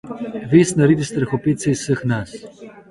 [0.53, 2.37] Vest naredi strahopetce iz vseh nas.